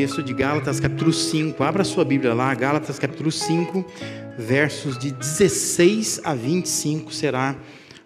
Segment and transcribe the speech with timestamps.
[0.00, 1.62] texto de Gálatas, capítulo 5.
[1.62, 3.84] Abra sua Bíblia lá, Gálatas, capítulo 5,
[4.38, 7.54] versos de 16 a 25 será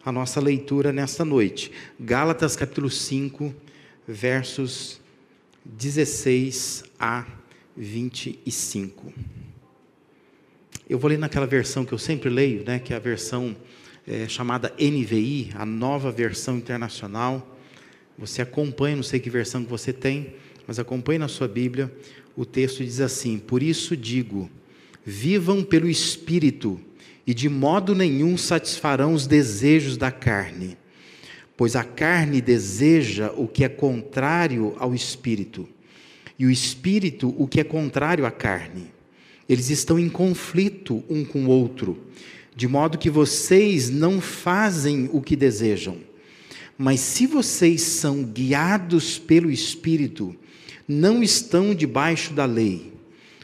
[0.04, 1.71] a nossa leitura nesta noite.
[2.00, 3.54] Gálatas, capítulo 5,
[4.09, 5.00] versos
[5.64, 7.25] 16 a
[7.77, 9.13] 25.
[10.90, 13.54] Eu vou ler naquela versão que eu sempre leio, né, que é a versão
[14.04, 17.57] é, chamada NVI, a nova versão internacional.
[18.18, 20.35] Você acompanha, não sei que versão que você tem,
[20.67, 21.93] mas acompanhe na sua Bíblia.
[22.36, 24.50] O texto diz assim: Por isso digo,
[25.05, 26.81] vivam pelo Espírito,
[27.27, 30.77] e de modo nenhum satisfarão os desejos da carne,
[31.57, 35.69] pois a carne deseja o que é contrário ao Espírito,
[36.39, 38.92] e o Espírito o que é contrário à carne.
[39.48, 41.98] Eles estão em conflito um com o outro,
[42.56, 45.98] de modo que vocês não fazem o que desejam.
[46.78, 50.34] Mas se vocês são guiados pelo Espírito,
[50.86, 52.92] não estão debaixo da lei.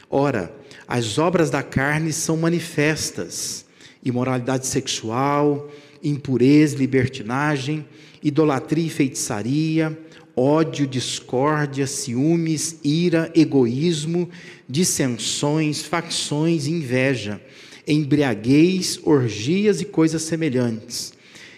[0.09, 0.53] Ora,
[0.87, 3.65] as obras da carne são manifestas:
[4.03, 5.69] imoralidade sexual,
[6.03, 7.85] impureza, libertinagem,
[8.23, 9.97] idolatria e feitiçaria,
[10.35, 14.29] ódio, discórdia, ciúmes, ira, egoísmo,
[14.67, 17.41] dissensões, facções, inveja
[17.87, 21.13] embriaguez, orgias e coisas semelhantes.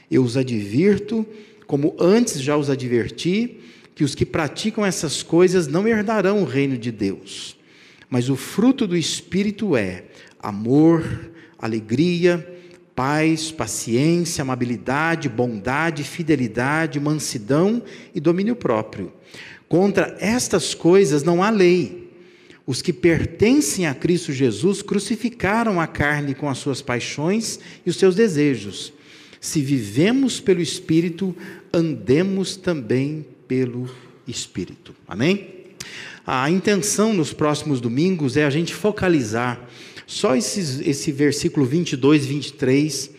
[0.09, 1.25] Eu os advirto,
[1.68, 3.59] como antes já os adverti,
[3.96, 7.58] que os que praticam essas coisas não herdarão o reino de Deus.
[8.10, 10.06] Mas o fruto do Espírito é
[10.40, 12.48] amor, alegria,
[12.96, 17.82] paz, paciência, amabilidade, bondade, fidelidade, mansidão
[18.14, 19.12] e domínio próprio.
[19.68, 22.12] Contra estas coisas não há lei.
[22.66, 27.98] Os que pertencem a Cristo Jesus crucificaram a carne com as suas paixões e os
[27.98, 28.94] seus desejos.
[29.42, 31.36] Se vivemos pelo Espírito,
[31.74, 33.90] andemos também pelo
[34.28, 34.96] Espírito.
[35.08, 35.64] Amém?
[36.26, 39.68] A intenção nos próximos domingos é a gente focalizar
[40.06, 43.12] só esses, esse versículo 22 e 23,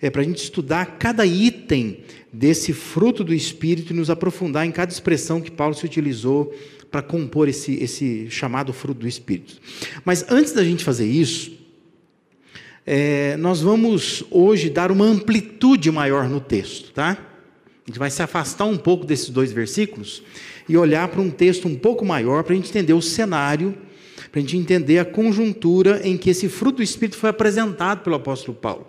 [0.00, 1.98] é para a gente estudar cada item
[2.32, 6.54] desse fruto do Espírito e nos aprofundar em cada expressão que Paulo se utilizou
[6.90, 9.60] para compor esse, esse chamado fruto do Espírito.
[10.04, 11.52] Mas antes da gente fazer isso,
[12.84, 17.31] é, nós vamos hoje dar uma amplitude maior no texto, tá?
[17.86, 20.22] A gente vai se afastar um pouco desses dois versículos
[20.68, 23.76] e olhar para um texto um pouco maior para a gente entender o cenário,
[24.30, 28.16] para a gente entender a conjuntura em que esse fruto do Espírito foi apresentado pelo
[28.16, 28.86] apóstolo Paulo.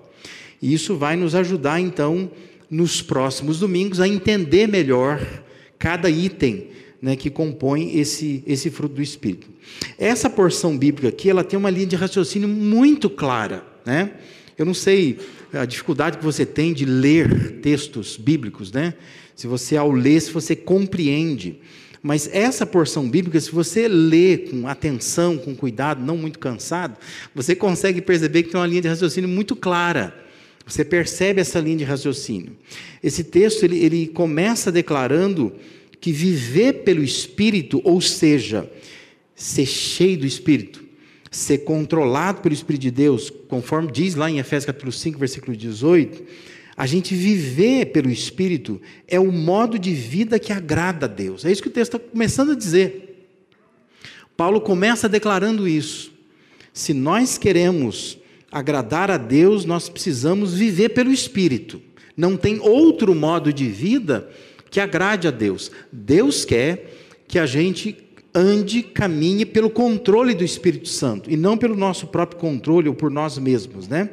[0.62, 2.32] E isso vai nos ajudar, então,
[2.70, 5.20] nos próximos domingos, a entender melhor
[5.78, 6.68] cada item
[7.02, 9.48] né, que compõe esse, esse fruto do Espírito.
[9.98, 13.66] Essa porção bíblica aqui, ela tem uma linha de raciocínio muito clara.
[13.86, 14.12] Né?
[14.58, 15.20] Eu não sei
[15.54, 18.96] a dificuldade que você tem de ler textos bíblicos, né?
[19.36, 21.60] Se você, ao ler, se você compreende.
[22.02, 26.98] Mas essa porção bíblica, se você lê com atenção, com cuidado, não muito cansado,
[27.34, 30.14] você consegue perceber que tem uma linha de raciocínio muito clara.
[30.66, 32.58] Você percebe essa linha de raciocínio.
[33.02, 35.54] Esse texto ele, ele começa declarando
[36.00, 38.70] que viver pelo Espírito, ou seja,
[39.36, 40.83] ser cheio do Espírito,
[41.34, 46.24] ser controlado pelo Espírito de Deus, conforme diz lá em Efésios capítulo 5, versículo 18,
[46.78, 51.44] a gente viver pelo Espírito é o modo de vida que agrada a Deus.
[51.44, 53.28] É isso que o texto está começando a dizer.
[54.38, 56.12] Paulo começa declarando isso.
[56.72, 58.18] Se nós queremos
[58.52, 61.82] agradar a Deus, nós precisamos viver pelo Espírito.
[62.16, 64.30] Não tem outro modo de vida
[64.70, 65.72] que agrade a Deus.
[65.92, 66.94] Deus quer
[67.28, 68.03] que a gente
[68.34, 73.12] ande, caminhe pelo controle do Espírito Santo e não pelo nosso próprio controle ou por
[73.12, 74.10] nós mesmos, né?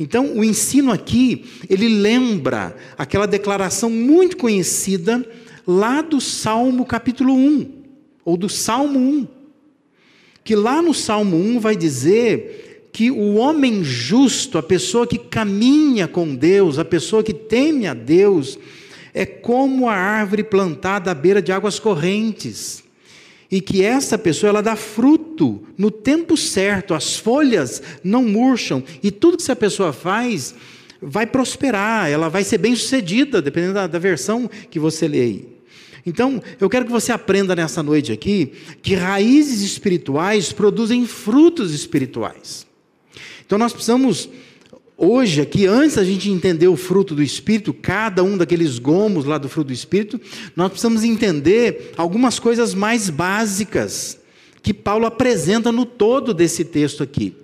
[0.00, 5.24] Então, o ensino aqui, ele lembra aquela declaração muito conhecida
[5.66, 7.70] lá do Salmo capítulo 1,
[8.24, 9.28] ou do Salmo 1,
[10.42, 16.08] que lá no Salmo 1 vai dizer que o homem justo, a pessoa que caminha
[16.08, 18.58] com Deus, a pessoa que teme a Deus,
[19.14, 22.82] é como a árvore plantada à beira de águas correntes.
[23.52, 29.10] E que essa pessoa ela dá fruto no tempo certo, as folhas não murcham, e
[29.10, 30.54] tudo que essa pessoa faz
[31.02, 35.48] vai prosperar, ela vai ser bem sucedida, dependendo da, da versão que você lê aí.
[36.06, 42.66] Então, eu quero que você aprenda nessa noite aqui que raízes espirituais produzem frutos espirituais.
[43.44, 44.30] Então, nós precisamos
[45.04, 49.36] hoje aqui, antes da gente entender o fruto do Espírito, cada um daqueles gomos lá
[49.36, 50.20] do fruto do Espírito,
[50.54, 54.20] nós precisamos entender algumas coisas mais básicas
[54.62, 57.34] que Paulo apresenta no todo desse texto aqui,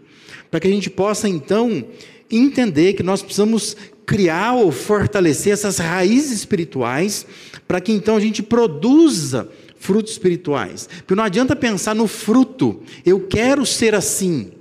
[0.49, 1.85] para que a gente possa então
[2.31, 3.77] entender que nós precisamos
[4.07, 7.27] criar ou fortalecer essas raízes espirituais,
[7.67, 9.51] para que então a gente produza
[9.81, 10.89] frutos espirituais.
[10.99, 14.53] Porque não adianta pensar no fruto, eu quero ser assim,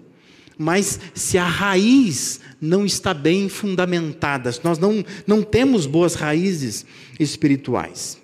[0.57, 6.85] mas se a raiz não está bem fundamentada, se nós não, não temos boas raízes
[7.19, 8.17] espirituais.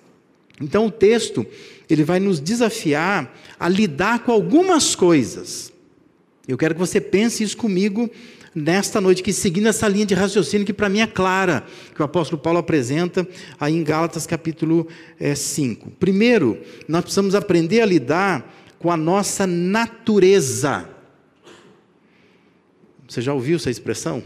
[0.60, 1.46] Então o texto,
[1.88, 5.72] ele vai nos desafiar a lidar com algumas coisas.
[6.46, 8.10] Eu quero que você pense isso comigo
[8.54, 11.64] nesta noite, que seguindo essa linha de raciocínio que para mim é clara,
[11.94, 13.26] que o apóstolo Paulo apresenta
[13.58, 14.86] aí em Gálatas capítulo
[15.18, 15.90] é, 5.
[15.98, 20.93] Primeiro, nós precisamos aprender a lidar com a nossa natureza.
[23.14, 24.22] Você já ouviu essa expressão?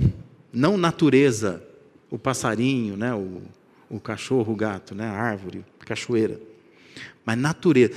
[0.53, 1.63] Não natureza,
[2.11, 3.43] o passarinho, né, o,
[3.91, 6.41] o cachorro, o gato, né, a árvore, a cachoeira.
[7.25, 7.93] Mas natureza.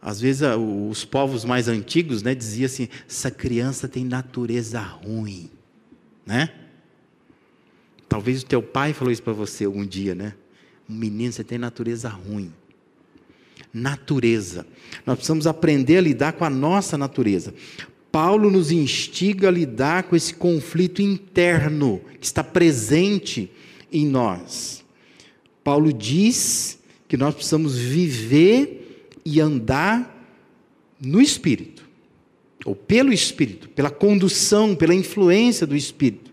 [0.00, 0.42] Às vezes
[0.90, 5.50] os povos mais antigos né, diziam assim: essa criança tem natureza ruim
[6.30, 6.48] né?
[8.08, 10.34] Talvez o teu pai falou isso para você algum dia, né?
[10.88, 12.52] Menino, você tem natureza ruim.
[13.72, 14.64] Natureza.
[15.04, 17.52] Nós precisamos aprender a lidar com a nossa natureza.
[18.12, 23.50] Paulo nos instiga a lidar com esse conflito interno que está presente
[23.92, 24.84] em nós.
[25.62, 30.16] Paulo diz que nós precisamos viver e andar
[31.00, 31.88] no Espírito
[32.64, 36.30] ou pelo Espírito, pela condução, pela influência do Espírito.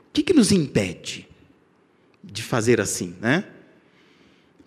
[0.00, 1.26] O que, que nos impede
[2.22, 3.44] de fazer assim, né?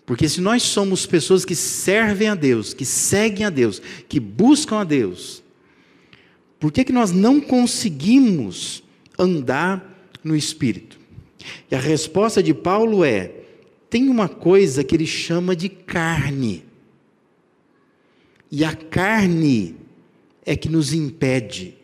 [0.06, 4.78] Porque se nós somos pessoas que servem a Deus, que seguem a Deus, que buscam
[4.78, 5.42] a Deus,
[6.58, 8.82] por que, que nós não conseguimos
[9.18, 10.98] andar no Espírito?
[11.70, 13.32] E a resposta de Paulo é:
[13.88, 16.64] tem uma coisa que ele chama de carne.
[18.50, 19.76] E a carne
[20.44, 21.74] é que nos impede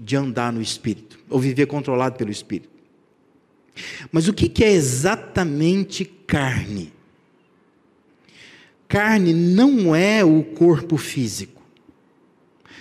[0.00, 2.70] de andar no Espírito, ou viver controlado pelo Espírito.
[4.10, 6.92] Mas o que é exatamente carne?
[8.88, 11.55] Carne não é o corpo físico.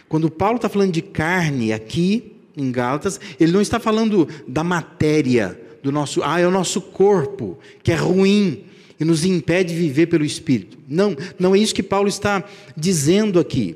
[0.08, 5.60] Quando Paulo está falando de carne aqui em Gálatas, ele não está falando da matéria,
[5.84, 8.64] do nosso, ah, é o nosso corpo, que é ruim
[9.00, 10.78] e nos impede de viver pelo Espírito.
[10.88, 12.44] Não, não é isso que Paulo está
[12.76, 13.76] dizendo aqui.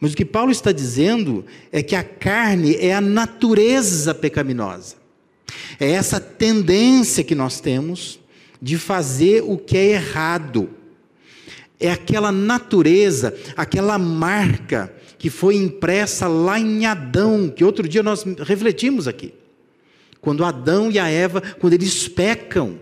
[0.00, 4.96] Mas o que Paulo está dizendo é que a carne é a natureza pecaminosa.
[5.78, 8.18] É essa tendência que nós temos
[8.60, 10.70] de fazer o que é errado.
[11.78, 18.24] É aquela natureza, aquela marca que foi impressa lá em Adão, que outro dia nós
[18.40, 19.32] refletimos aqui.
[20.20, 22.76] Quando Adão e a Eva, quando eles pecam,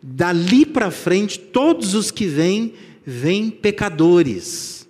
[0.00, 2.74] dali para frente, todos os que vêm,
[3.04, 4.86] vêm pecadores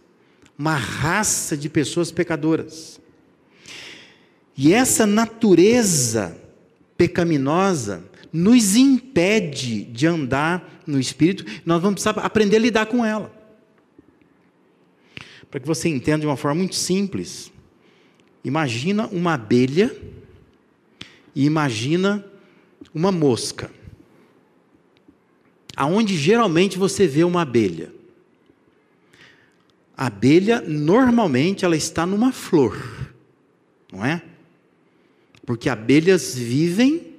[0.59, 3.01] uma raça de pessoas pecadoras.
[4.55, 6.37] E essa natureza
[6.99, 13.34] pecaminosa nos impede de andar no Espírito, nós vamos precisar aprender a lidar com ela.
[15.55, 17.53] Para que você entenda de uma forma muito simples,
[18.43, 19.97] imagina uma abelha
[21.33, 22.27] e imagina
[22.93, 23.71] uma mosca.
[25.77, 27.95] Aonde geralmente você vê uma abelha?
[29.97, 32.77] A abelha, normalmente, ela está numa flor,
[33.93, 34.25] não é?
[35.47, 37.15] Porque abelhas vivem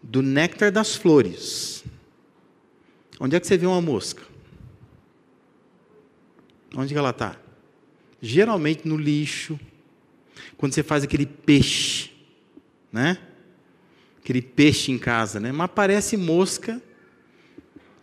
[0.00, 1.82] do néctar das flores.
[3.18, 4.31] Onde é que você vê uma mosca?
[6.74, 7.36] Onde que ela está?
[8.20, 9.58] Geralmente no lixo.
[10.56, 12.10] Quando você faz aquele peixe,
[12.90, 13.18] né?
[14.18, 15.52] Aquele peixe em casa, né?
[15.52, 16.80] Mas aparece mosca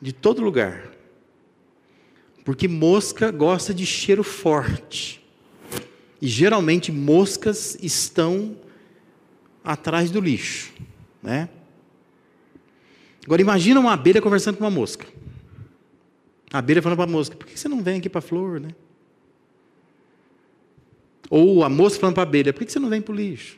[0.01, 0.91] de todo lugar.
[2.43, 5.23] Porque mosca gosta de cheiro forte.
[6.21, 8.57] E geralmente moscas estão
[9.63, 10.73] atrás do lixo,
[11.21, 11.49] né?
[13.25, 15.05] Agora imagina uma abelha conversando com uma mosca.
[16.51, 18.59] A abelha falando para a mosca: "Por que você não vem aqui para a flor,
[18.59, 18.69] né?"
[21.29, 23.57] Ou a mosca falando para a abelha: "Por que você não vem para o lixo?"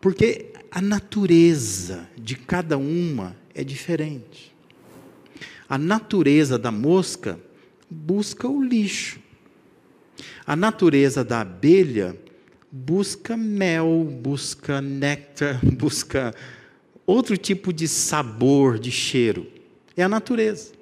[0.00, 4.52] Porque a natureza de cada uma é diferente.
[5.68, 7.38] A natureza da mosca
[7.88, 9.20] busca o lixo.
[10.44, 12.16] A natureza da abelha
[12.70, 16.34] busca mel, busca néctar, busca
[17.06, 19.46] outro tipo de sabor, de cheiro.
[19.96, 20.72] É a natureza.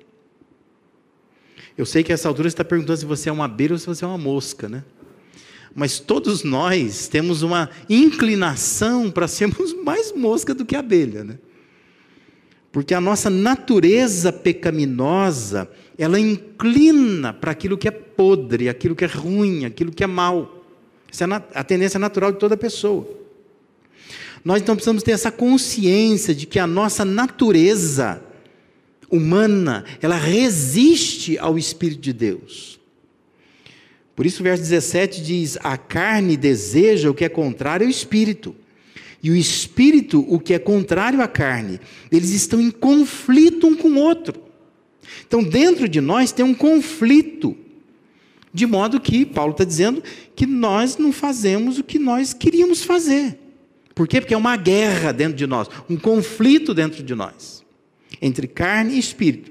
[1.76, 3.86] Eu sei que essa altura você está perguntando se você é uma abelha ou se
[3.86, 4.84] você é uma mosca, né?
[5.74, 11.38] Mas todos nós temos uma inclinação para sermos mais mosca do que abelha, né?
[12.72, 19.08] Porque a nossa natureza pecaminosa, ela inclina para aquilo que é podre, aquilo que é
[19.08, 20.64] ruim, aquilo que é mal.
[21.10, 23.08] Essa é a tendência natural de toda pessoa.
[24.44, 28.22] Nós então precisamos ter essa consciência de que a nossa natureza,
[29.10, 32.78] humana, ela resiste ao Espírito de Deus.
[34.14, 38.54] Por isso o verso 17 diz: A carne deseja o que é contrário ao Espírito,
[39.22, 41.80] e o Espírito o que é contrário à carne.
[42.10, 44.50] Eles estão em conflito um com o outro.
[45.26, 47.56] Então, dentro de nós tem um conflito.
[48.52, 50.02] De modo que, Paulo está dizendo
[50.34, 53.38] que nós não fazemos o que nós queríamos fazer.
[53.94, 54.20] Por quê?
[54.20, 57.59] Porque é uma guerra dentro de nós, um conflito dentro de nós,
[58.20, 59.50] entre carne e espírito.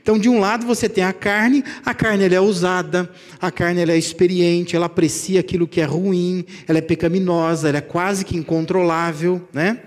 [0.00, 3.10] Então, de um lado você tem a carne, a carne ela é usada,
[3.40, 7.78] a carne ela é experiente, ela aprecia aquilo que é ruim, ela é pecaminosa, ela
[7.78, 9.82] é quase que incontrolável, né?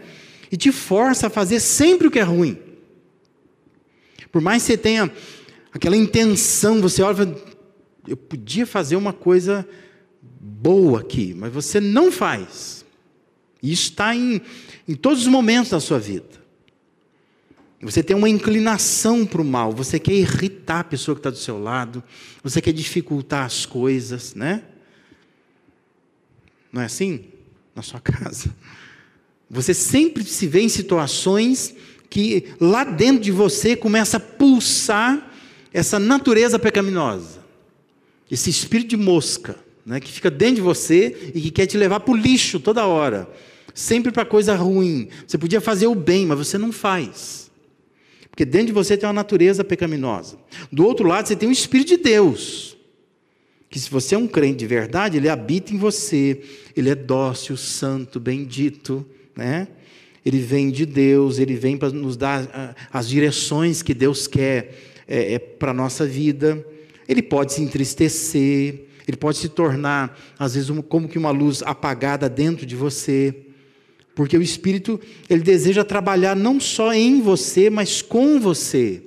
[0.51, 2.57] E te força a fazer sempre o que é ruim.
[4.31, 5.11] Por mais que você tenha
[5.73, 7.35] aquela intenção, você olha,
[8.07, 9.67] eu podia fazer uma coisa
[10.39, 12.85] boa aqui, mas você não faz.
[13.61, 14.41] E está em,
[14.87, 16.40] em todos os momentos da sua vida.
[17.81, 21.37] Você tem uma inclinação para o mal, você quer irritar a pessoa que está do
[21.37, 22.03] seu lado,
[22.43, 24.63] você quer dificultar as coisas, né?
[26.71, 27.25] Não é assim?
[27.75, 28.53] Na sua casa.
[29.49, 31.75] Você sempre se vê em situações
[32.09, 35.31] que lá dentro de você começa a pulsar
[35.73, 37.39] essa natureza pecaminosa,
[38.29, 42.01] esse espírito de mosca, né, que fica dentro de você e que quer te levar
[42.01, 43.27] para o lixo toda hora,
[43.73, 45.09] sempre para coisa ruim.
[45.25, 47.40] Você podia fazer o bem, mas você não faz.
[48.31, 50.37] Porque dentro de você tem uma natureza pecaminosa.
[50.71, 52.75] Do outro lado, você tem o Espírito de Deus.
[53.69, 56.41] Que se você é um crente de verdade, ele habita em você.
[56.75, 59.67] Ele é dócil, santo, bendito, né?
[60.25, 64.75] ele vem de Deus, ele vem para nos dar ah, as direções que Deus quer
[65.07, 66.65] é, é, para a nossa vida.
[67.07, 72.29] Ele pode se entristecer, ele pode se tornar, às vezes, como que uma luz apagada
[72.29, 73.35] dentro de você.
[74.13, 74.99] Porque o Espírito,
[75.29, 79.03] ele deseja trabalhar não só em você, mas com você.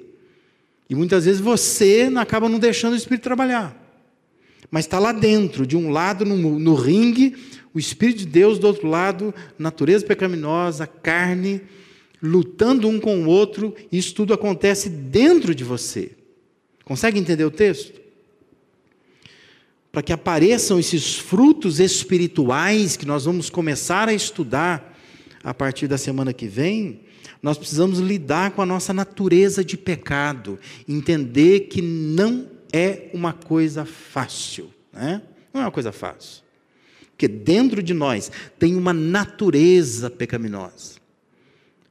[0.89, 3.81] E muitas vezes você acaba não deixando o Espírito trabalhar.
[4.71, 7.37] Mas está lá dentro, de um lado no, no ringue,
[7.73, 11.61] o Espírito de Deus do outro lado, natureza pecaminosa, carne,
[12.23, 16.13] lutando um com o outro, isso tudo acontece dentro de você.
[16.85, 18.01] Consegue entender o texto?
[19.93, 24.94] Para que apareçam esses frutos espirituais que nós vamos começar a estudar
[25.45, 27.03] a partir da semana que vem,
[27.43, 30.59] nós precisamos lidar com a nossa natureza de pecado,
[30.89, 35.21] entender que não é uma coisa fácil, né?
[35.53, 36.43] não é uma coisa fácil.
[37.11, 40.95] Porque dentro de nós tem uma natureza pecaminosa.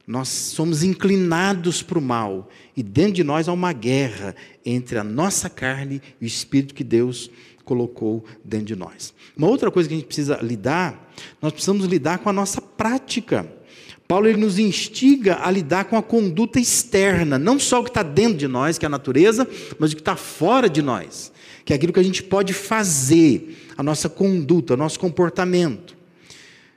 [0.06, 2.50] Nós somos inclinados para o mal.
[2.76, 4.34] E dentro de nós há uma guerra
[4.66, 7.30] entre a nossa carne e o espírito que Deus
[7.64, 9.14] colocou dentro de nós.
[9.36, 13.46] Uma outra coisa que a gente precisa lidar, nós precisamos lidar com a nossa prática.
[14.06, 18.02] Paulo ele nos instiga a lidar com a conduta externa, não só o que está
[18.02, 21.32] dentro de nós, que é a natureza, mas o que está fora de nós,
[21.64, 25.96] que é aquilo que a gente pode fazer a nossa conduta, o nosso comportamento.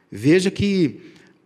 [0.10, 1.02] Veja que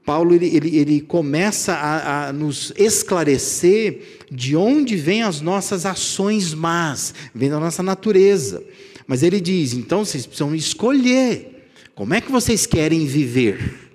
[0.05, 6.53] Paulo ele, ele, ele começa a, a, nos esclarecer de onde vêm as nossas ações
[6.53, 8.63] más, vem da nossa natureza.
[9.07, 13.90] Mas ele diz: então vocês precisam escolher como é que vocês querem viver.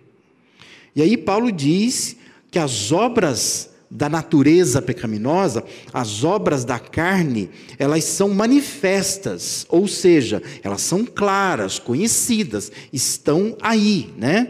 [0.97, 2.17] E aí Paulo diz
[2.51, 5.63] que as obras da natureza pecaminosa,
[5.93, 14.11] as obras da carne, elas são manifestas, ou seja, elas são claras, conhecidas, estão aí,
[14.17, 14.49] né?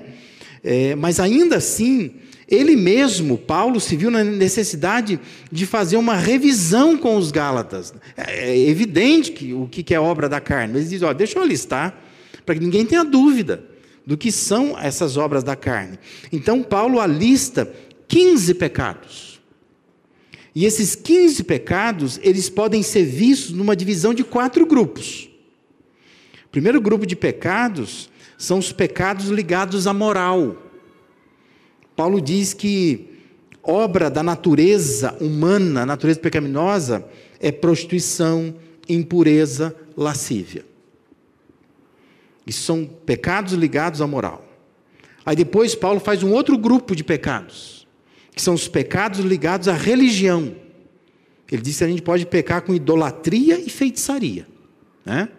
[0.63, 2.13] É, mas ainda assim,
[2.49, 5.19] ele mesmo, Paulo, se viu na necessidade
[5.51, 7.93] de fazer uma revisão com os Gálatas.
[8.17, 11.39] É, é evidente que o que é obra da carne, mas ele diz: ó, deixa
[11.39, 12.03] eu listar,
[12.45, 13.76] para que ninguém tenha dúvida
[14.07, 15.99] do que são essas obras da carne.
[16.33, 17.71] Então, Paulo alista
[18.07, 19.41] 15 pecados.
[20.55, 25.29] E esses 15 pecados, eles podem ser vistos numa divisão de quatro grupos.
[26.47, 28.09] O primeiro grupo de pecados
[28.39, 30.57] são os pecados ligados à moral.
[31.97, 33.11] Paulo diz que
[33.63, 37.05] obra da natureza humana, natureza pecaminosa,
[37.41, 38.55] é prostituição,
[38.89, 40.65] impureza, lascívia.
[42.47, 44.47] Isso são pecados ligados à moral.
[45.25, 47.77] Aí depois Paulo faz um outro grupo de pecados
[48.37, 50.55] que são os pecados ligados à religião.
[51.51, 54.47] Ele disse que a gente pode pecar com idolatria e feitiçaria,
[55.07, 55.31] né?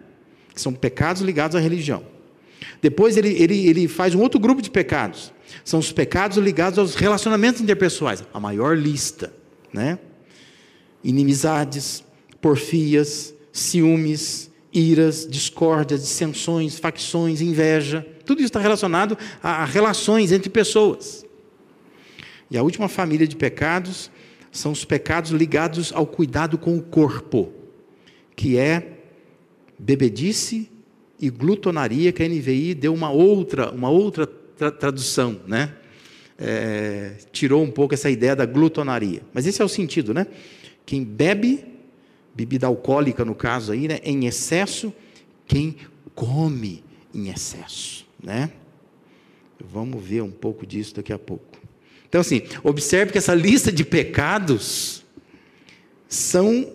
[0.52, 2.02] que são pecados ligados à religião.
[2.82, 5.32] Depois ele, ele, ele faz um outro grupo de pecados,
[5.64, 9.32] são os pecados ligados aos relacionamentos interpessoais, a maior lista,
[9.72, 9.98] né?
[11.04, 12.02] Inimizades,
[12.40, 14.47] porfias, ciúmes,
[14.78, 21.26] iras, discórdias, dissensões, facções, inveja, tudo isso está relacionado a relações entre pessoas.
[22.50, 24.10] E a última família de pecados
[24.52, 27.52] são os pecados ligados ao cuidado com o corpo,
[28.36, 28.98] que é
[29.78, 30.70] bebedice
[31.20, 35.74] e glutonaria, que a NVI deu uma outra, uma outra tra tradução, né?
[36.40, 39.22] É, tirou um pouco essa ideia da glutonaria.
[39.34, 40.26] Mas esse é o sentido, né?
[40.86, 41.64] Quem bebe,
[42.34, 43.98] bebida alcoólica no caso aí, né?
[44.02, 44.92] Em excesso,
[45.46, 45.76] quem
[46.14, 48.50] come em excesso, né?
[49.60, 51.58] Vamos ver um pouco disso daqui a pouco.
[52.08, 55.04] Então, assim, observe que essa lista de pecados
[56.08, 56.72] são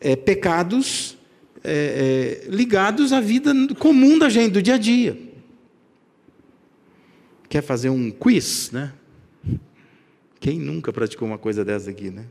[0.00, 1.16] é, pecados
[1.64, 5.18] é, é, ligados à vida comum da gente, do dia a dia.
[7.48, 8.92] Quer fazer um quiz, né?
[10.38, 12.26] Quem nunca praticou uma coisa dessa aqui, né?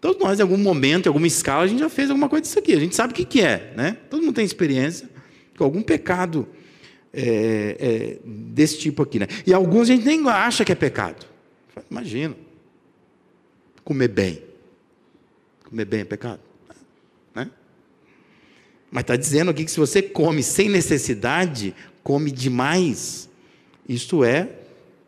[0.00, 2.58] Todos nós, em algum momento, em alguma escala, a gente já fez alguma coisa disso
[2.58, 2.72] aqui.
[2.72, 3.96] A gente sabe o que é, né?
[4.08, 5.08] Todo mundo tem experiência
[5.56, 6.46] com algum pecado
[7.12, 9.26] é, é, desse tipo aqui, né?
[9.44, 11.26] E alguns a gente nem acha que é pecado.
[11.90, 12.36] Imagina.
[13.82, 14.42] Comer bem.
[15.64, 16.40] Comer bem é pecado.
[17.34, 17.50] Né?
[18.90, 21.74] Mas está dizendo aqui que se você come sem necessidade,
[22.04, 23.28] come demais,
[23.88, 24.48] isto é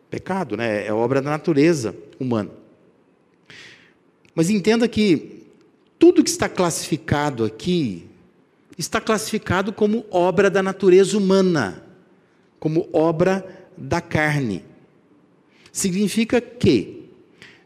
[0.09, 0.85] pecado, né?
[0.85, 2.60] é obra da natureza humana.
[4.33, 5.43] Mas entenda que
[5.99, 8.07] tudo que está classificado aqui
[8.77, 11.85] está classificado como obra da natureza humana
[12.61, 13.43] como obra
[13.75, 14.63] da carne.
[15.71, 17.09] Significa que,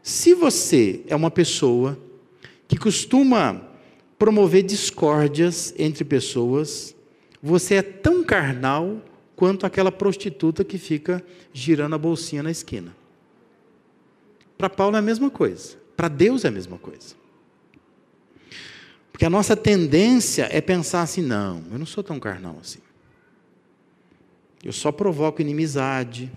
[0.01, 1.99] se você é uma pessoa
[2.65, 3.61] que costuma
[4.17, 6.95] promover discórdias entre pessoas,
[7.43, 9.01] você é tão carnal
[9.35, 12.95] quanto aquela prostituta que fica girando a bolsinha na esquina.
[14.57, 17.15] Para Paulo é a mesma coisa, para Deus é a mesma coisa.
[19.11, 22.79] Porque a nossa tendência é pensar assim: não, eu não sou tão carnal assim.
[24.63, 26.31] Eu só provoco inimizade.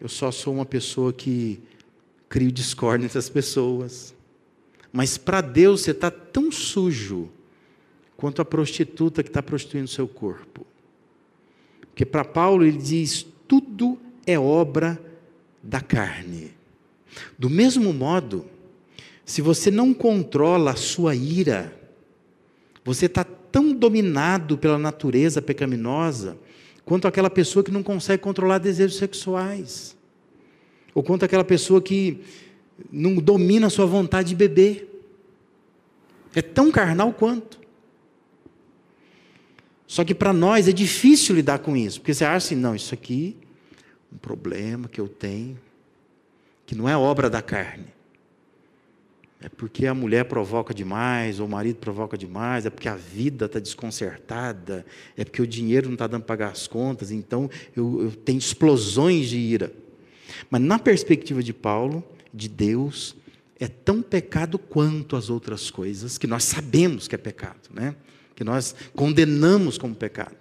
[0.00, 1.62] Eu só sou uma pessoa que
[2.28, 4.14] crio discórdia entre as pessoas.
[4.92, 7.30] Mas para Deus você está tão sujo
[8.16, 10.66] quanto a prostituta que está prostituindo seu corpo.
[11.80, 15.00] Porque para Paulo ele diz: tudo é obra
[15.62, 16.59] da carne.
[17.38, 18.46] Do mesmo modo,
[19.24, 21.72] se você não controla a sua ira,
[22.84, 26.38] você está tão dominado pela natureza pecaminosa
[26.84, 29.96] quanto aquela pessoa que não consegue controlar desejos sexuais,
[30.94, 32.20] ou quanto aquela pessoa que
[32.90, 34.86] não domina a sua vontade de beber.
[36.34, 37.60] É tão carnal quanto.
[39.86, 42.94] Só que para nós é difícil lidar com isso, porque você acha assim, não, isso
[42.94, 43.36] aqui
[44.10, 45.58] é um problema que eu tenho,
[46.70, 47.88] que não é obra da carne.
[49.40, 53.46] É porque a mulher provoca demais, ou o marido provoca demais, é porque a vida
[53.46, 58.02] está desconcertada, é porque o dinheiro não está dando para pagar as contas, então eu,
[58.02, 59.72] eu tenho explosões de ira.
[60.48, 63.16] Mas na perspectiva de Paulo, de Deus,
[63.58, 67.96] é tão pecado quanto as outras coisas que nós sabemos que é pecado, né?
[68.36, 70.36] que nós condenamos como pecado.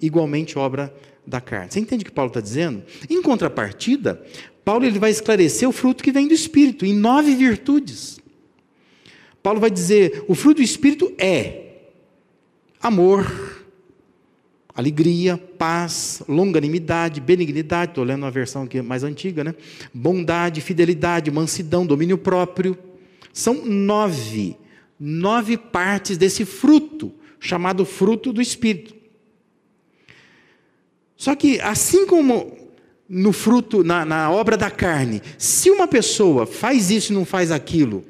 [0.00, 0.94] Igualmente obra
[1.26, 1.70] da carne.
[1.70, 2.82] Você entende o que Paulo está dizendo?
[3.10, 4.22] Em contrapartida,
[4.64, 8.18] Paulo ele vai esclarecer o fruto que vem do Espírito, em nove virtudes.
[9.42, 11.66] Paulo vai dizer: o fruto do Espírito é
[12.80, 13.64] amor,
[14.74, 19.54] alegria, paz, longanimidade, benignidade, estou lendo uma versão aqui mais antiga, né?
[19.92, 22.76] Bondade, fidelidade, mansidão, domínio próprio.
[23.32, 24.56] São nove,
[24.98, 28.94] nove partes desse fruto, chamado fruto do Espírito.
[31.16, 32.56] Só que, assim como
[33.08, 35.22] no fruto, na, na obra da carne.
[35.38, 38.04] Se uma pessoa faz isso e não faz aquilo,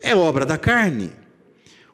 [0.00, 1.12] é obra da carne.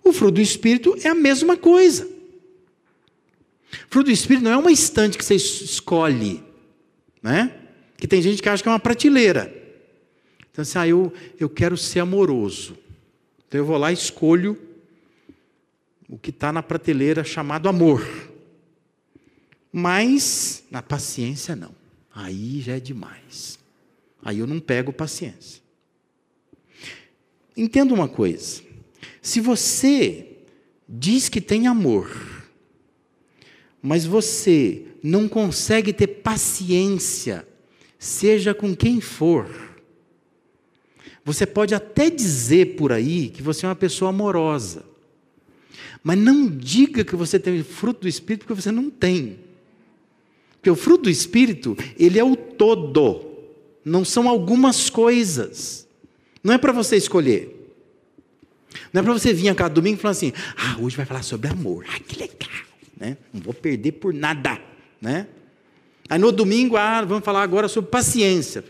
[0.03, 2.07] O fruto do Espírito é a mesma coisa.
[2.07, 6.43] O fruto do Espírito não é uma estante que você escolhe,
[7.23, 7.53] né?
[7.97, 9.53] Que tem gente que acha que é uma prateleira.
[10.51, 12.77] Então, assim, ah, eu, eu quero ser amoroso.
[13.47, 14.57] Então, eu vou lá e escolho
[16.09, 18.07] o que está na prateleira chamado amor.
[19.73, 21.75] Mas, na paciência, não.
[22.15, 23.59] Aí já é demais.
[24.23, 25.63] Aí eu não pego paciência.
[27.57, 28.63] Entenda uma coisa:
[29.21, 30.39] se você
[30.89, 32.11] diz que tem amor,
[33.83, 37.47] mas você não consegue ter paciência,
[37.99, 39.49] seja com quem for,
[41.25, 44.85] você pode até dizer por aí que você é uma pessoa amorosa,
[46.03, 49.48] mas não diga que você tem fruto do Espírito, porque você não tem.
[50.69, 53.25] Porque o fruto do Espírito, ele é o todo,
[53.83, 55.89] não são algumas coisas.
[56.45, 57.73] Não é para você escolher.
[58.93, 61.23] Não é para você vir a cada domingo e falar assim: ah, hoje vai falar
[61.23, 61.87] sobre amor.
[61.89, 62.67] Ah, que legal.
[62.99, 63.17] Né?
[63.33, 64.61] Não vou perder por nada.
[65.01, 65.27] Né?
[66.07, 68.63] Aí no domingo, ah, vamos falar agora sobre paciência.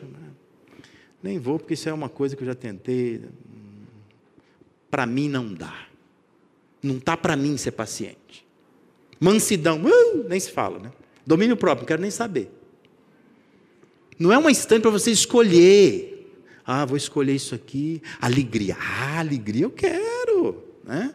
[1.20, 3.22] Nem vou, porque isso é uma coisa que eu já tentei.
[4.88, 5.74] Para mim não dá.
[6.80, 8.46] Não está para mim ser paciente.
[9.18, 10.92] Mansidão, uh, nem se fala, né?
[11.28, 12.50] Domínio próprio, não quero nem saber.
[14.18, 16.32] Não é uma instante para você escolher.
[16.64, 18.00] Ah, vou escolher isso aqui.
[18.18, 18.78] Alegria.
[18.80, 20.64] Ah, alegria eu quero.
[20.82, 21.14] Né?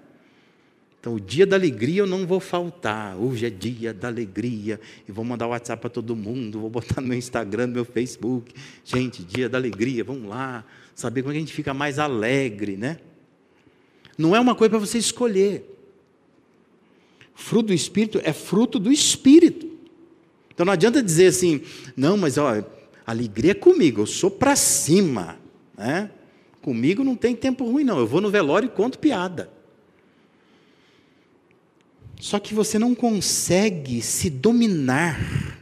[0.99, 3.17] Então, o dia da alegria eu não vou faltar.
[3.17, 4.79] Hoje é dia da alegria.
[5.09, 6.59] E vou mandar WhatsApp para todo mundo.
[6.59, 8.53] Vou botar no meu Instagram, no meu Facebook.
[8.85, 10.63] Gente, dia da alegria, vamos lá.
[10.93, 12.99] Saber como é a gente fica mais alegre, né?
[14.15, 15.75] Não é uma coisa para você escolher.
[17.33, 19.72] Fruto do Espírito é fruto do Espírito.
[20.53, 21.61] Então não adianta dizer assim,
[21.95, 22.63] não, mas ó,
[23.05, 25.37] alegria é comigo, eu sou para cima.
[25.77, 26.11] Né?
[26.61, 27.97] Comigo não tem tempo ruim, não.
[27.99, 29.49] Eu vou no velório e conto piada.
[32.19, 35.59] Só que você não consegue se dominar,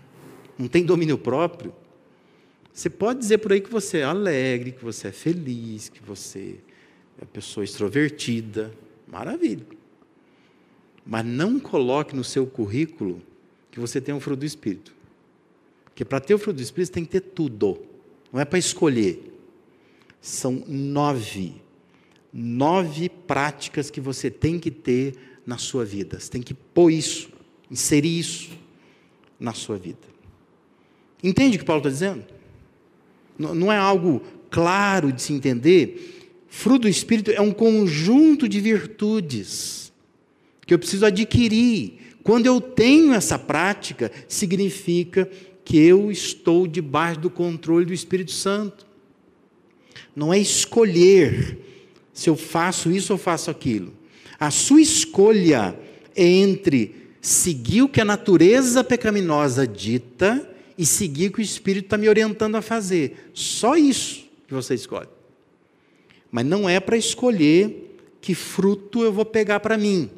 [0.59, 1.73] não tem domínio próprio.
[2.71, 6.59] Você pode dizer por aí que você é alegre, que você é feliz, que você
[7.19, 8.71] é pessoa extrovertida,
[9.07, 9.65] maravilha.
[11.05, 13.21] Mas não coloque no seu currículo
[13.71, 14.93] que você tem um fruto do Espírito.
[15.85, 17.79] Porque para ter o fruto do Espírito você tem que ter tudo.
[18.31, 19.33] Não é para escolher.
[20.21, 21.55] São nove.
[22.31, 26.19] Nove práticas que você tem que ter na sua vida.
[26.19, 27.29] Você tem que pôr isso,
[27.69, 28.51] inserir isso
[29.39, 30.11] na sua vida.
[31.23, 32.25] Entende o que Paulo está dizendo?
[33.37, 36.29] Não é algo claro de se entender.
[36.47, 39.91] Fruto do Espírito é um conjunto de virtudes
[40.65, 42.10] que eu preciso adquirir.
[42.23, 45.29] Quando eu tenho essa prática, significa
[45.63, 48.91] que eu estou debaixo do controle do Espírito Santo
[50.15, 51.57] não é escolher
[52.13, 53.93] se eu faço isso ou faço aquilo.
[54.39, 55.77] A sua escolha
[56.15, 61.85] é entre seguir o que a natureza pecaminosa dita e seguir o que o Espírito
[61.85, 63.29] está me orientando a fazer.
[63.33, 65.09] Só isso que você escolhe.
[66.31, 70.09] Mas não é para escolher que fruto eu vou pegar para mim.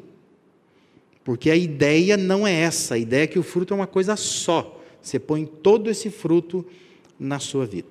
[1.24, 2.94] Porque a ideia não é essa.
[2.94, 4.80] A ideia é que o fruto é uma coisa só.
[5.00, 6.64] Você põe todo esse fruto
[7.18, 7.88] na sua vida.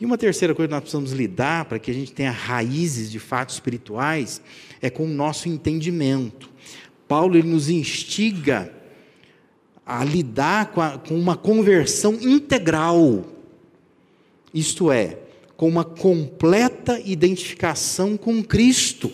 [0.00, 3.18] E uma terceira coisa que nós precisamos lidar para que a gente tenha raízes de
[3.18, 4.40] fatos espirituais
[4.80, 6.50] é com o nosso entendimento.
[7.06, 8.72] Paulo ele nos instiga
[9.84, 13.24] a lidar com, a, com uma conversão integral,
[14.52, 15.18] isto é,
[15.56, 19.10] com uma completa identificação com Cristo.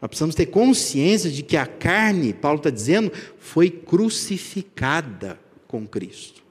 [0.00, 6.42] Nós precisamos ter consciência de que a carne, Paulo está dizendo, foi crucificada com Cristo.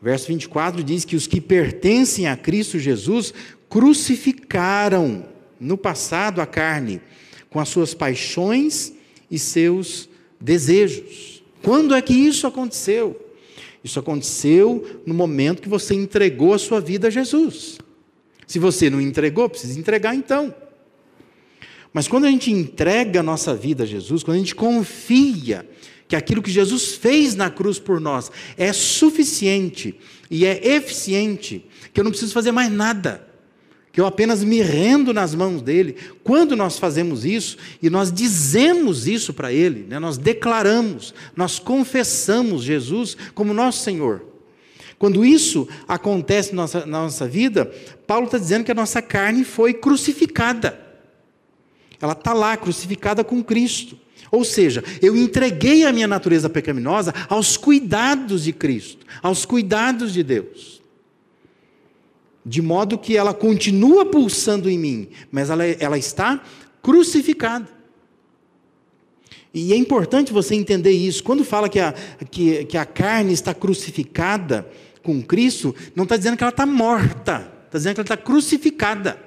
[0.00, 3.32] Verso 24 diz que os que pertencem a Cristo Jesus
[3.70, 5.24] crucificaram
[5.58, 7.00] no passado a carne
[7.48, 8.92] com as suas paixões
[9.30, 11.42] e seus desejos.
[11.62, 13.18] Quando é que isso aconteceu?
[13.82, 17.78] Isso aconteceu no momento que você entregou a sua vida a Jesus.
[18.46, 20.54] Se você não entregou, precisa entregar então.
[21.94, 25.64] Mas quando a gente entrega a nossa vida a Jesus, quando a gente confia
[26.08, 29.94] que aquilo que Jesus fez na cruz por nós é suficiente
[30.28, 33.24] e é eficiente, que eu não preciso fazer mais nada,
[33.92, 35.94] que eu apenas me rendo nas mãos dele.
[36.24, 42.64] Quando nós fazemos isso e nós dizemos isso para ele, né, nós declaramos, nós confessamos
[42.64, 44.24] Jesus como nosso Senhor.
[44.98, 47.72] Quando isso acontece na nossa, na nossa vida,
[48.04, 50.83] Paulo está dizendo que a nossa carne foi crucificada.
[52.00, 53.98] Ela está lá, crucificada com Cristo.
[54.30, 60.22] Ou seja, eu entreguei a minha natureza pecaminosa aos cuidados de Cristo, aos cuidados de
[60.22, 60.82] Deus.
[62.44, 66.42] De modo que ela continua pulsando em mim, mas ela, ela está
[66.82, 67.68] crucificada.
[69.54, 71.22] E é importante você entender isso.
[71.22, 71.94] Quando fala que a,
[72.28, 74.68] que, que a carne está crucificada
[75.00, 79.23] com Cristo, não está dizendo que ela está morta, está dizendo que ela está crucificada.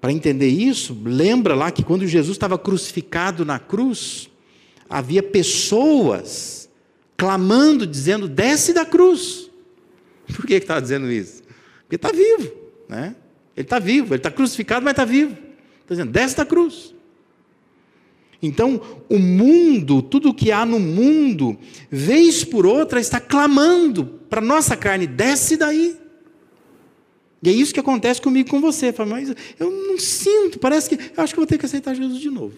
[0.00, 4.30] Para entender isso, lembra lá que quando Jesus estava crucificado na cruz,
[4.88, 6.68] havia pessoas
[7.16, 9.50] clamando, dizendo: desce da cruz.
[10.34, 11.42] Por que estava dizendo isso?
[11.80, 12.52] Porque está vivo,
[12.88, 13.16] né?
[13.56, 15.32] Ele está vivo, ele está crucificado, mas está vivo.
[15.32, 16.94] Está dizendo: desce da cruz.
[18.40, 21.58] Então, o mundo, tudo o que há no mundo,
[21.90, 25.96] vez por outra, está clamando para nossa carne: desce daí.
[27.42, 28.92] E é isso que acontece comigo com você.
[28.92, 31.12] Fala, mas eu não sinto, parece que.
[31.16, 32.56] Eu acho que vou ter que aceitar Jesus de novo.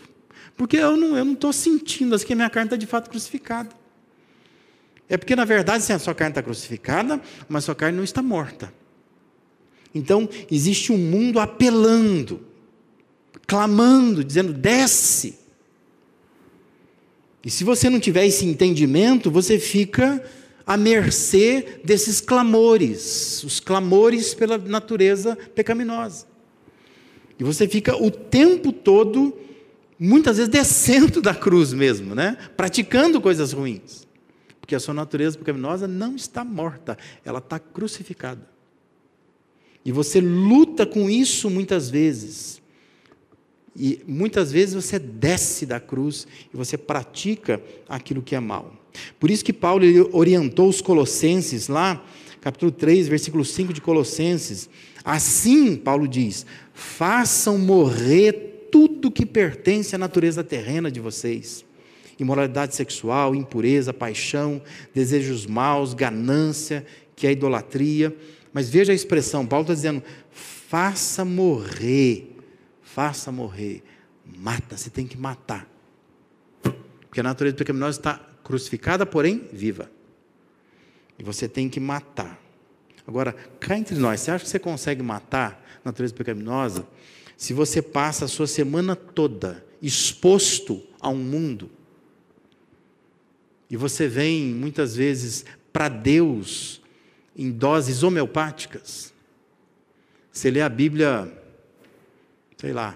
[0.57, 3.11] Porque eu não estou eu não sentindo, assim, que a minha carne está de fato
[3.11, 3.71] crucificada.
[5.09, 8.05] É porque, na verdade, sim, a sua carne está crucificada, mas a sua carne não
[8.05, 8.73] está morta.
[9.95, 12.47] Então, existe um mundo apelando,
[13.47, 15.39] clamando, dizendo: desce.
[17.45, 20.23] E se você não tiver esse entendimento, você fica
[20.71, 26.29] à mercê desses clamores, os clamores pela natureza pecaminosa.
[27.37, 29.37] E você fica o tempo todo,
[29.99, 32.39] muitas vezes, descendo da cruz mesmo, né?
[32.57, 34.07] praticando coisas ruins.
[34.61, 38.49] Porque a sua natureza pecaminosa não está morta, ela está crucificada.
[39.85, 42.60] E você luta com isso muitas vezes.
[43.75, 48.75] E muitas vezes você desce da cruz e você pratica aquilo que é mal.
[49.19, 52.05] Por isso que Paulo orientou os colossenses lá,
[52.41, 54.69] capítulo 3, versículo 5 de Colossenses.
[55.05, 61.65] Assim, Paulo diz: façam morrer tudo que pertence à natureza terrena de vocês.
[62.19, 64.61] Imoralidade sexual, impureza, paixão,
[64.95, 66.85] desejos maus, ganância,
[67.17, 68.15] que é idolatria.
[68.53, 72.30] Mas veja a expressão, Paulo está dizendo: faça morrer,
[72.95, 73.83] faça morrer,
[74.25, 75.69] mata, você tem que matar.
[76.63, 79.91] Porque a natureza pecaminosa está crucificada, porém viva.
[81.19, 82.41] E você tem que matar.
[83.07, 86.87] Agora, cá entre nós, você acha que você consegue matar a natureza pecaminosa
[87.37, 91.71] se você passa a sua semana toda exposto a um mundo
[93.71, 96.83] e você vem muitas vezes para Deus
[97.35, 99.15] em doses homeopáticas.
[100.31, 101.40] Você lê a Bíblia,
[102.61, 102.95] sei lá,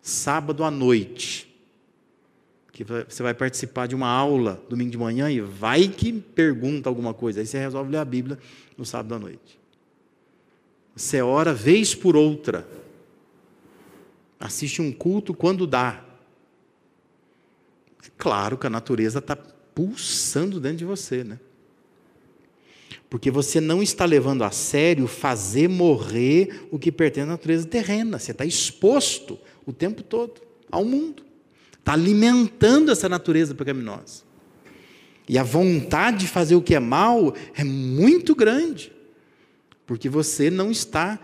[0.00, 1.52] sábado à noite,
[2.70, 7.12] que você vai participar de uma aula domingo de manhã e vai que pergunta alguma
[7.12, 8.38] coisa, aí você resolve ler a Bíblia
[8.78, 9.58] no sábado à noite.
[10.94, 12.64] Você ora vez por outra,
[14.38, 16.04] assiste um culto quando dá.
[18.04, 21.40] É claro que a natureza está pulsando dentro de você, né?
[23.08, 28.18] Porque você não está levando a sério fazer morrer o que pertence à natureza terrena.
[28.18, 30.40] Você está exposto o tempo todo
[30.70, 31.22] ao mundo.
[31.78, 34.24] Está alimentando essa natureza pecaminosa.
[35.28, 38.92] E a vontade de fazer o que é mal é muito grande.
[39.86, 41.18] Porque você não está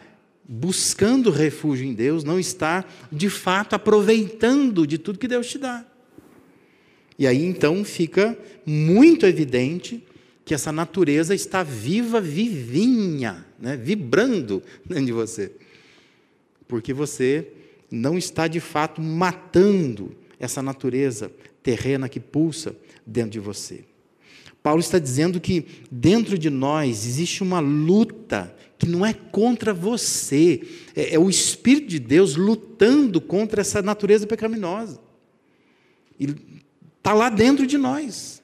[0.49, 5.85] buscando refúgio em Deus, não está de fato aproveitando de tudo que Deus te dá.
[7.19, 10.05] E aí então fica muito evidente
[10.45, 13.77] que essa natureza está viva, vivinha, né?
[13.77, 15.53] vibrando dentro de você.
[16.67, 17.49] Porque você
[17.91, 21.31] não está de fato matando essa natureza
[21.63, 22.75] terrena que pulsa
[23.07, 23.85] dentro de você.
[24.63, 30.61] Paulo está dizendo que dentro de nós existe uma luta que não é contra você,
[30.97, 35.01] é, é o Espírito de Deus lutando contra essa natureza pecaminosa.
[36.19, 38.43] Está lá dentro de nós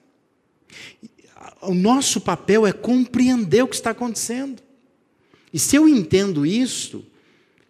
[1.63, 4.63] o nosso papel é compreender o que está acontecendo.
[5.53, 7.05] E se eu entendo isso,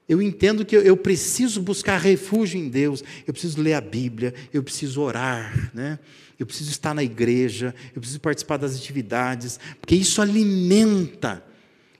[0.08, 4.62] eu entendo que eu preciso buscar refúgio em Deus, eu preciso ler a Bíblia, eu
[4.62, 5.98] preciso orar, né?
[6.38, 11.44] eu preciso estar na igreja, eu preciso participar das atividades, porque isso alimenta,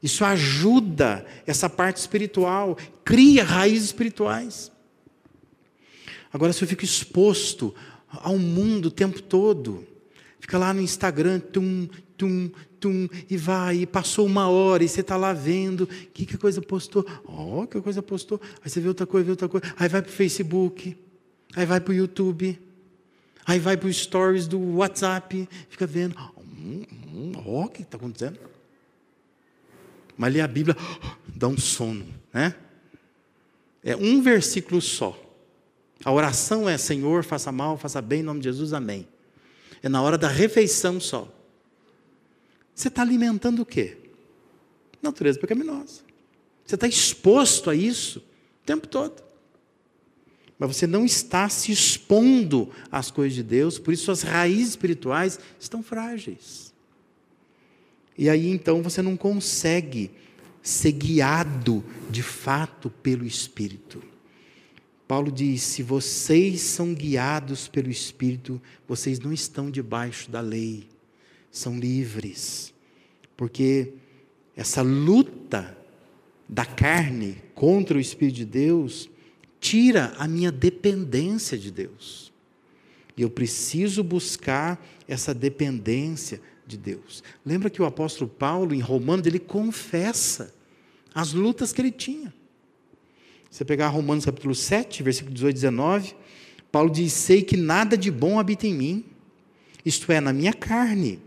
[0.02, 4.70] isso ajuda essa parte espiritual, cria raízes espirituais.
[6.32, 7.74] Agora, se eu fico exposto
[8.08, 9.84] ao mundo o tempo todo,
[10.40, 15.00] Fica lá no Instagram, tum, tum, tum, e vai, e passou uma hora, e você
[15.00, 17.04] está lá vendo, que, que coisa postou?
[17.24, 18.40] Ó, oh, que coisa postou.
[18.64, 19.66] Aí você vê outra coisa, vê outra coisa.
[19.78, 20.96] Aí vai para o Facebook,
[21.54, 22.58] aí vai para o YouTube,
[23.46, 26.16] aí vai para o Stories do WhatsApp, fica vendo.
[26.38, 28.38] Hum, hum, ó, o que está acontecendo?
[30.16, 30.76] Mas ler a Bíblia,
[31.34, 32.54] dá um sono, né?
[33.82, 35.18] É um versículo só.
[36.04, 39.06] A oração é: Senhor, faça mal, faça bem, em nome de Jesus, amém.
[39.82, 41.32] É na hora da refeição só.
[42.74, 43.96] Você está alimentando o quê?
[45.02, 46.02] Natureza pecaminosa.
[46.64, 48.20] Você está exposto a isso
[48.62, 49.22] o tempo todo.
[50.58, 55.38] Mas você não está se expondo às coisas de Deus, por isso suas raízes espirituais
[55.58, 56.74] estão frágeis.
[58.16, 60.10] E aí então você não consegue
[60.60, 64.02] ser guiado de fato pelo Espírito.
[65.08, 70.86] Paulo diz: se vocês são guiados pelo Espírito, vocês não estão debaixo da lei,
[71.50, 72.74] são livres.
[73.34, 73.94] Porque
[74.54, 75.76] essa luta
[76.46, 79.08] da carne contra o Espírito de Deus
[79.58, 82.30] tira a minha dependência de Deus.
[83.16, 87.24] E eu preciso buscar essa dependência de Deus.
[87.44, 90.54] Lembra que o apóstolo Paulo, em Romanos, ele confessa
[91.14, 92.32] as lutas que ele tinha.
[93.50, 96.14] Você pegar Romanos capítulo 7, versículo 18 e 19,
[96.70, 99.04] Paulo diz: Sei que nada de bom habita em mim,
[99.84, 101.18] isto é, na minha carne,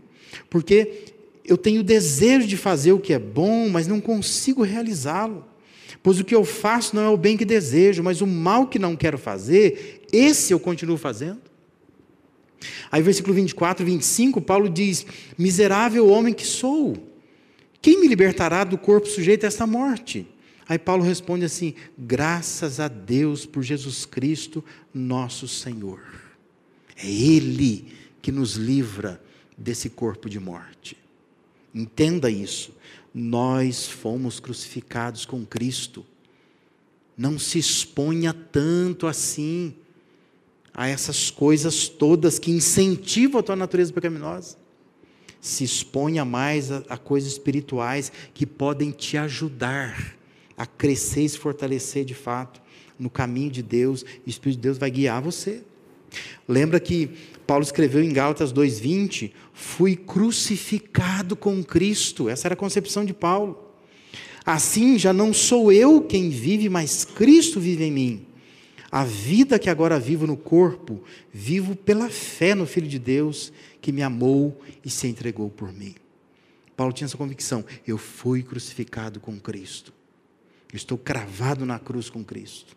[0.48, 1.12] porque
[1.44, 5.44] eu tenho desejo de fazer o que é bom, mas não consigo realizá-lo.
[6.02, 8.78] Pois o que eu faço não é o bem que desejo, mas o mal que
[8.78, 11.40] não quero fazer, esse eu continuo fazendo.
[12.90, 15.04] Aí, versículo 24 e 25, Paulo diz:
[15.36, 16.96] Miserável homem que sou,
[17.80, 20.26] quem me libertará do corpo sujeito a esta morte?
[20.68, 26.00] Aí Paulo responde assim: Graças a Deus por Jesus Cristo, nosso Senhor.
[26.96, 29.22] É Ele que nos livra
[29.56, 30.96] desse corpo de morte.
[31.74, 32.74] Entenda isso.
[33.12, 36.04] Nós fomos crucificados com Cristo.
[37.16, 39.74] Não se exponha tanto assim
[40.72, 44.56] a essas coisas todas que incentivam a tua natureza pecaminosa.
[45.40, 50.16] Se exponha mais a, a coisas espirituais que podem te ajudar
[50.62, 52.62] a crescer e se fortalecer de fato
[52.96, 54.02] no caminho de Deus.
[54.24, 55.64] O Espírito de Deus vai guiar você.
[56.46, 57.10] Lembra que
[57.44, 62.28] Paulo escreveu em Gálatas 2:20, fui crucificado com Cristo.
[62.28, 63.58] Essa era a concepção de Paulo.
[64.46, 68.26] Assim já não sou eu quem vive, mas Cristo vive em mim.
[68.88, 73.90] A vida que agora vivo no corpo, vivo pela fé no Filho de Deus que
[73.90, 75.96] me amou e se entregou por mim.
[76.76, 79.92] Paulo tinha essa convicção: eu fui crucificado com Cristo.
[80.72, 82.76] Eu estou cravado na cruz com Cristo.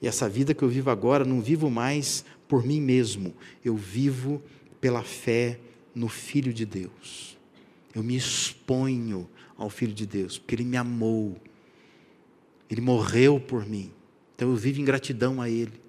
[0.00, 3.34] E essa vida que eu vivo agora, não vivo mais por mim mesmo,
[3.64, 4.42] eu vivo
[4.80, 5.58] pela fé
[5.94, 7.38] no Filho de Deus.
[7.94, 11.40] Eu me exponho ao Filho de Deus, porque Ele me amou,
[12.68, 13.90] Ele morreu por mim.
[14.34, 15.80] Então eu vivo em gratidão a Ele.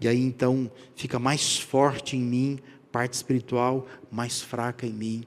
[0.00, 2.58] E aí então fica mais forte em mim,
[2.92, 5.24] parte espiritual, mais fraca em mim,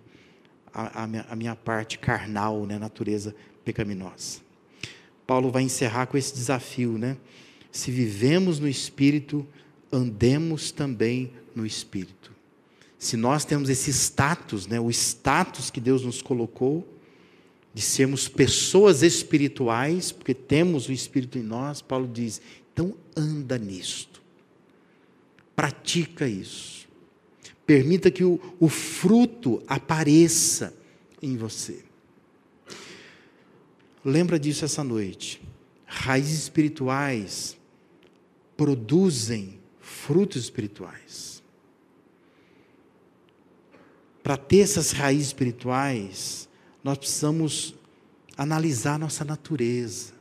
[0.73, 4.51] a, a, minha, a minha, parte carnal, né, natureza pecaminosa.
[5.32, 7.15] Paulo vai encerrar com esse desafio, né?
[7.72, 9.48] Se vivemos no Espírito,
[9.89, 12.34] andemos também no Espírito.
[13.00, 16.86] Se nós temos esse status, né, o status que Deus nos colocou,
[17.74, 22.41] de sermos pessoas espirituais, porque temos o Espírito em nós, Paulo diz:
[22.74, 24.22] então anda nisto,
[25.56, 26.89] pratica isso,
[27.65, 30.74] permita que o, o fruto apareça
[31.22, 31.86] em você.
[34.04, 35.42] Lembra disso essa noite.
[35.86, 37.58] Raízes espirituais
[38.58, 41.44] produzem frutos espirituais.
[44.24, 46.48] Para ter essas raízes espirituais,
[46.84, 47.76] nós precisamos
[48.38, 50.14] analisar nossa natureza.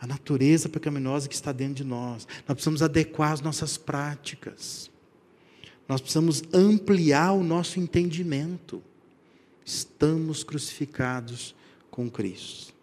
[0.00, 2.26] A natureza pecaminosa que está dentro de nós.
[2.46, 4.90] Nós precisamos adequar as nossas práticas.
[5.88, 8.82] Nós precisamos ampliar o nosso entendimento.
[9.64, 11.54] Estamos crucificados
[11.92, 12.74] com Cristo.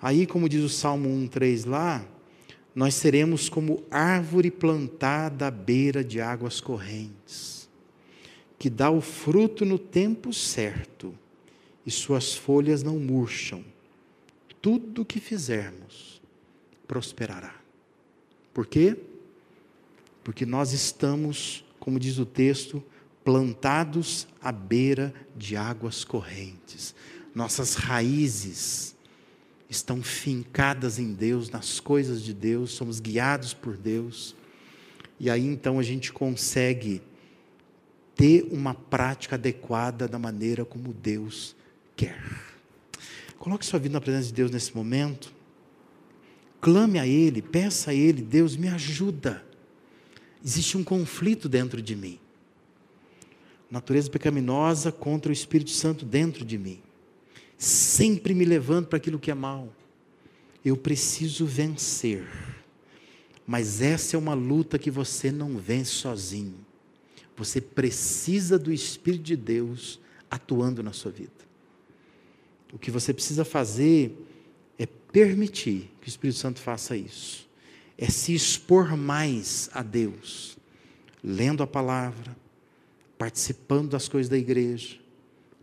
[0.00, 2.02] Aí, como diz o Salmo 1,3 lá,
[2.74, 7.68] nós seremos como árvore plantada à beira de águas correntes,
[8.58, 11.14] que dá o fruto no tempo certo,
[11.84, 13.62] e suas folhas não murcham.
[14.62, 16.22] Tudo o que fizermos
[16.86, 17.54] prosperará.
[18.54, 18.96] Por quê?
[20.22, 22.82] Porque nós estamos, como diz o texto,
[23.24, 26.94] plantados à beira de águas correntes.
[27.34, 28.94] Nossas raízes
[29.68, 34.36] estão fincadas em Deus, nas coisas de Deus, somos guiados por Deus.
[35.18, 37.00] E aí então a gente consegue
[38.14, 41.56] ter uma prática adequada da maneira como Deus
[41.96, 42.22] quer.
[43.38, 45.32] Coloque sua vida na presença de Deus nesse momento.
[46.60, 49.42] Clame a Ele, peça a Ele, Deus me ajuda.
[50.44, 52.18] Existe um conflito dentro de mim.
[53.70, 56.82] Natureza pecaminosa contra o Espírito Santo dentro de mim
[57.62, 59.72] sempre me levando para aquilo que é mal.
[60.64, 62.26] Eu preciso vencer.
[63.46, 66.56] Mas essa é uma luta que você não vence sozinho.
[67.36, 71.30] Você precisa do Espírito de Deus atuando na sua vida.
[72.72, 74.12] O que você precisa fazer
[74.76, 77.48] é permitir que o Espírito Santo faça isso.
[77.96, 80.58] É se expor mais a Deus,
[81.22, 82.36] lendo a palavra,
[83.16, 84.98] participando das coisas da igreja,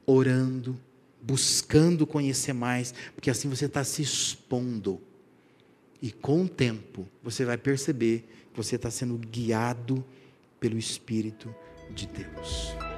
[0.06, 0.80] orando,
[1.21, 5.01] buscando conhecer mais, porque assim você está se expondo.
[6.01, 10.03] E com o tempo, você vai perceber que você está sendo guiado
[10.59, 11.53] pelo Espírito
[11.93, 12.89] de Deus.